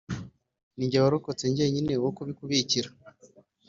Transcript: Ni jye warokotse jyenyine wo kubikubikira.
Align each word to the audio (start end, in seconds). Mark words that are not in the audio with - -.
Ni 0.75 0.85
jye 0.89 0.97
warokotse 1.03 1.45
jyenyine 1.55 1.93
wo 2.03 2.11
kubikubikira. 2.15 2.89